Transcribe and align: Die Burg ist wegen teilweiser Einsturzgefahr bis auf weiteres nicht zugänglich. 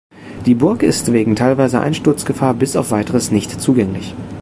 Die 0.47 0.55
Burg 0.55 0.81
ist 0.81 1.13
wegen 1.13 1.35
teilweiser 1.35 1.79
Einsturzgefahr 1.81 2.55
bis 2.55 2.75
auf 2.75 2.89
weiteres 2.89 3.29
nicht 3.29 3.61
zugänglich. 3.61 4.15